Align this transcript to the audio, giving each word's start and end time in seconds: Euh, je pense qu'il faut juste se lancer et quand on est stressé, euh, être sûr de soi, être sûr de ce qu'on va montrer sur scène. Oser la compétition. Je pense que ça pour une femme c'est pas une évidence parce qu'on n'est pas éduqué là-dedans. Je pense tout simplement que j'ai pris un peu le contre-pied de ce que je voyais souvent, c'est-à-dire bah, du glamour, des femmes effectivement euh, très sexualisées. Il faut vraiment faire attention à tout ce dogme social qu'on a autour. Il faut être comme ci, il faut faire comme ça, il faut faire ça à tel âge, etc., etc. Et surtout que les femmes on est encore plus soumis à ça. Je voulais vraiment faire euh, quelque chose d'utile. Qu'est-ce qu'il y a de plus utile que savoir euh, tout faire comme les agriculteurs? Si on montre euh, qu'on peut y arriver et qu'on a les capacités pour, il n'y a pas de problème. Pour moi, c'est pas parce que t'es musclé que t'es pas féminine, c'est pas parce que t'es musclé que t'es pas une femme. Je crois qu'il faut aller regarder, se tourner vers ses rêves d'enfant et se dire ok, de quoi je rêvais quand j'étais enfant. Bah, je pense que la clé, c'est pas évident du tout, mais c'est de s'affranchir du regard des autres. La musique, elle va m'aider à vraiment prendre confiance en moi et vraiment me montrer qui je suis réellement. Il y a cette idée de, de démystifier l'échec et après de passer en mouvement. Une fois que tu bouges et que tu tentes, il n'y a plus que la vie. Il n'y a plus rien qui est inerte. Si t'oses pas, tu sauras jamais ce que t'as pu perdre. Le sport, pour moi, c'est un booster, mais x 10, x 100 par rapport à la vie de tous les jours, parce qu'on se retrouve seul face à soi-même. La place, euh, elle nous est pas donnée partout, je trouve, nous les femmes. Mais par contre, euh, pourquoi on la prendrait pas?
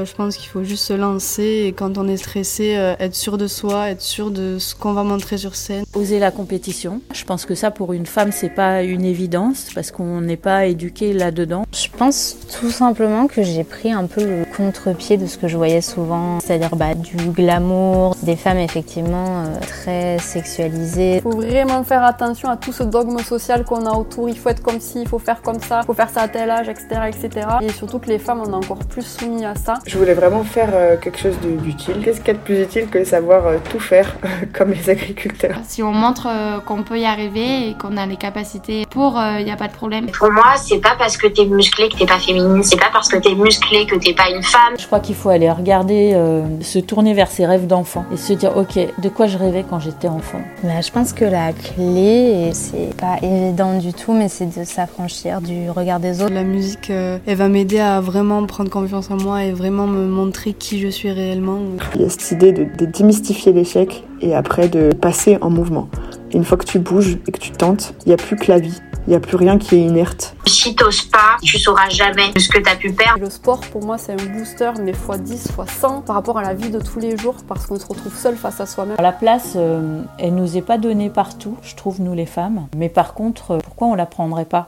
Euh, 0.00 0.06
je 0.06 0.14
pense 0.14 0.38
qu'il 0.38 0.48
faut 0.48 0.64
juste 0.64 0.84
se 0.84 0.94
lancer 0.94 1.64
et 1.66 1.74
quand 1.74 1.98
on 1.98 2.08
est 2.08 2.16
stressé, 2.16 2.76
euh, 2.78 2.94
être 2.98 3.14
sûr 3.14 3.36
de 3.36 3.46
soi, 3.46 3.90
être 3.90 4.00
sûr 4.00 4.30
de 4.30 4.56
ce 4.58 4.74
qu'on 4.74 4.94
va 4.94 5.02
montrer 5.02 5.36
sur 5.36 5.54
scène. 5.54 5.84
Oser 5.94 6.18
la 6.18 6.30
compétition. 6.30 7.02
Je 7.12 7.24
pense 7.24 7.44
que 7.44 7.54
ça 7.54 7.70
pour 7.70 7.92
une 7.92 8.06
femme 8.06 8.32
c'est 8.32 8.48
pas 8.48 8.84
une 8.84 9.04
évidence 9.04 9.68
parce 9.74 9.90
qu'on 9.90 10.22
n'est 10.22 10.38
pas 10.38 10.64
éduqué 10.64 11.12
là-dedans. 11.12 11.66
Je 11.74 11.88
pense 11.94 12.38
tout 12.58 12.70
simplement 12.70 13.26
que 13.26 13.42
j'ai 13.42 13.64
pris 13.64 13.92
un 13.92 14.06
peu 14.06 14.24
le 14.24 14.46
contre-pied 14.56 15.18
de 15.18 15.26
ce 15.26 15.36
que 15.36 15.46
je 15.46 15.58
voyais 15.58 15.82
souvent, 15.82 16.40
c'est-à-dire 16.40 16.74
bah, 16.74 16.94
du 16.94 17.16
glamour, 17.16 18.16
des 18.22 18.36
femmes 18.36 18.60
effectivement 18.60 19.44
euh, 19.44 19.60
très 19.60 20.18
sexualisées. 20.20 21.16
Il 21.16 21.20
faut 21.20 21.36
vraiment 21.36 21.84
faire 21.84 22.02
attention 22.02 22.48
à 22.48 22.56
tout 22.56 22.72
ce 22.72 22.82
dogme 22.82 23.18
social 23.18 23.66
qu'on 23.66 23.84
a 23.84 23.92
autour. 23.92 24.30
Il 24.30 24.38
faut 24.38 24.48
être 24.48 24.62
comme 24.62 24.80
ci, 24.80 25.02
il 25.02 25.08
faut 25.08 25.18
faire 25.18 25.42
comme 25.42 25.60
ça, 25.60 25.80
il 25.82 25.86
faut 25.86 25.92
faire 25.92 26.08
ça 26.08 26.22
à 26.22 26.28
tel 26.28 26.48
âge, 26.48 26.70
etc., 26.70 26.86
etc. 27.08 27.46
Et 27.60 27.68
surtout 27.68 27.98
que 27.98 28.08
les 28.08 28.18
femmes 28.18 28.40
on 28.40 28.52
est 28.52 28.64
encore 28.64 28.78
plus 28.78 29.02
soumis 29.02 29.44
à 29.44 29.54
ça. 29.54 29.74
Je 29.84 29.98
voulais 29.98 30.14
vraiment 30.14 30.44
faire 30.44 30.70
euh, 30.74 30.96
quelque 30.96 31.18
chose 31.18 31.36
d'utile. 31.40 31.96
Qu'est-ce 32.04 32.20
qu'il 32.20 32.28
y 32.28 32.30
a 32.30 32.34
de 32.34 32.38
plus 32.38 32.62
utile 32.62 32.88
que 32.88 33.04
savoir 33.04 33.46
euh, 33.46 33.56
tout 33.68 33.80
faire 33.80 34.14
comme 34.52 34.70
les 34.70 34.88
agriculteurs? 34.88 35.56
Si 35.64 35.82
on 35.82 35.92
montre 35.92 36.28
euh, 36.30 36.60
qu'on 36.60 36.84
peut 36.84 36.98
y 36.98 37.04
arriver 37.04 37.68
et 37.68 37.74
qu'on 37.74 37.96
a 37.96 38.06
les 38.06 38.16
capacités 38.16 38.86
pour, 38.90 39.20
il 39.38 39.44
n'y 39.44 39.50
a 39.50 39.56
pas 39.56 39.68
de 39.68 39.72
problème. 39.72 40.06
Pour 40.12 40.30
moi, 40.30 40.54
c'est 40.56 40.78
pas 40.78 40.94
parce 40.96 41.16
que 41.16 41.26
t'es 41.26 41.46
musclé 41.46 41.88
que 41.88 41.96
t'es 41.96 42.06
pas 42.06 42.18
féminine, 42.18 42.62
c'est 42.62 42.78
pas 42.78 42.90
parce 42.92 43.08
que 43.08 43.16
t'es 43.16 43.34
musclé 43.34 43.86
que 43.86 43.96
t'es 43.96 44.14
pas 44.14 44.30
une 44.30 44.42
femme. 44.42 44.74
Je 44.78 44.86
crois 44.86 45.00
qu'il 45.00 45.16
faut 45.16 45.30
aller 45.30 45.50
regarder, 45.50 46.16
se 46.60 46.78
tourner 46.78 47.14
vers 47.14 47.28
ses 47.28 47.46
rêves 47.46 47.66
d'enfant 47.66 48.04
et 48.12 48.16
se 48.16 48.32
dire 48.34 48.56
ok, 48.56 48.78
de 48.98 49.08
quoi 49.08 49.26
je 49.26 49.38
rêvais 49.38 49.64
quand 49.68 49.80
j'étais 49.80 50.08
enfant. 50.08 50.40
Bah, 50.62 50.80
je 50.80 50.90
pense 50.90 51.12
que 51.12 51.24
la 51.24 51.52
clé, 51.52 52.50
c'est 52.52 52.94
pas 52.96 53.16
évident 53.22 53.78
du 53.78 53.92
tout, 53.92 54.12
mais 54.12 54.28
c'est 54.28 54.46
de 54.46 54.64
s'affranchir 54.64 55.40
du 55.40 55.70
regard 55.70 55.98
des 55.98 56.22
autres. 56.22 56.34
La 56.34 56.44
musique, 56.44 56.90
elle 56.90 57.36
va 57.36 57.48
m'aider 57.48 57.80
à 57.80 58.00
vraiment 58.00 58.44
prendre 58.46 58.70
confiance 58.70 59.10
en 59.10 59.16
moi 59.16 59.44
et 59.44 59.52
vraiment 59.52 59.71
me 59.72 60.06
montrer 60.06 60.52
qui 60.52 60.80
je 60.80 60.88
suis 60.88 61.10
réellement. 61.10 61.60
Il 61.94 62.02
y 62.02 62.04
a 62.04 62.08
cette 62.08 62.30
idée 62.30 62.52
de, 62.52 62.64
de 62.64 62.86
démystifier 62.86 63.52
l'échec 63.52 64.04
et 64.20 64.34
après 64.34 64.68
de 64.68 64.92
passer 64.92 65.38
en 65.40 65.50
mouvement. 65.50 65.88
Une 66.34 66.44
fois 66.44 66.56
que 66.56 66.64
tu 66.64 66.78
bouges 66.78 67.18
et 67.26 67.32
que 67.32 67.38
tu 67.38 67.50
tentes, 67.50 67.94
il 68.04 68.08
n'y 68.08 68.14
a 68.14 68.16
plus 68.16 68.36
que 68.36 68.50
la 68.50 68.58
vie. 68.58 68.80
Il 69.06 69.10
n'y 69.10 69.16
a 69.16 69.20
plus 69.20 69.36
rien 69.36 69.58
qui 69.58 69.74
est 69.74 69.80
inerte. 69.80 70.36
Si 70.46 70.76
t'oses 70.76 71.02
pas, 71.02 71.36
tu 71.42 71.58
sauras 71.58 71.88
jamais 71.88 72.30
ce 72.38 72.48
que 72.48 72.60
t'as 72.60 72.76
pu 72.76 72.92
perdre. 72.92 73.24
Le 73.24 73.30
sport, 73.30 73.60
pour 73.72 73.84
moi, 73.84 73.98
c'est 73.98 74.12
un 74.12 74.38
booster, 74.38 74.70
mais 74.80 74.92
x 74.92 75.20
10, 75.20 75.44
x 75.58 75.74
100 75.80 76.02
par 76.02 76.14
rapport 76.14 76.38
à 76.38 76.42
la 76.42 76.54
vie 76.54 76.70
de 76.70 76.78
tous 76.78 77.00
les 77.00 77.16
jours, 77.16 77.34
parce 77.48 77.66
qu'on 77.66 77.80
se 77.80 77.86
retrouve 77.86 78.14
seul 78.16 78.36
face 78.36 78.60
à 78.60 78.66
soi-même. 78.66 78.96
La 79.00 79.10
place, 79.10 79.54
euh, 79.56 80.02
elle 80.18 80.36
nous 80.36 80.56
est 80.56 80.62
pas 80.62 80.78
donnée 80.78 81.10
partout, 81.10 81.56
je 81.62 81.74
trouve, 81.74 82.00
nous 82.00 82.14
les 82.14 82.26
femmes. 82.26 82.68
Mais 82.76 82.88
par 82.88 83.14
contre, 83.14 83.52
euh, 83.52 83.58
pourquoi 83.58 83.88
on 83.88 83.96
la 83.96 84.06
prendrait 84.06 84.44
pas? 84.44 84.60